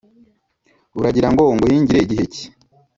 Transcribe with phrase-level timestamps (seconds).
[0.99, 2.43] Uragira ngo nguhingire gihe ki?